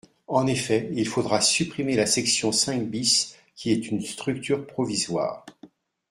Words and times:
En 0.27 0.47
effet, 0.47 0.89
il 0.95 1.07
faudra 1.07 1.41
supprimer 1.41 1.95
la 1.95 2.07
section 2.07 2.51
cinq 2.51 2.87
bis 2.89 3.35
qui 3.55 3.69
est 3.71 3.91
une 3.91 4.01
structure 4.01 4.65
provisoire. 4.65 5.45